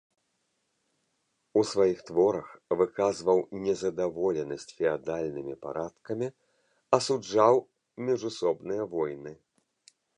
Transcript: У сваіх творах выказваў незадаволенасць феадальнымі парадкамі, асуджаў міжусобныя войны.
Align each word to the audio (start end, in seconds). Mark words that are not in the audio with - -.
У 1.59 1.61
сваіх 1.71 1.99
творах 2.07 2.47
выказваў 2.79 3.37
незадаволенасць 3.67 4.67
феадальнымі 4.79 5.55
парадкамі, 5.67 6.27
асуджаў 6.99 7.55
міжусобныя 8.09 8.83
войны. 9.01 9.31